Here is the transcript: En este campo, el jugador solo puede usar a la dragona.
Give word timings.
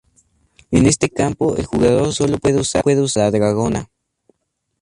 En 0.71 0.87
este 0.87 1.11
campo, 1.11 1.55
el 1.57 1.67
jugador 1.67 2.11
solo 2.11 2.39
puede 2.39 2.59
usar 2.59 2.83
a 2.87 3.29
la 3.29 3.29
dragona. 3.29 3.91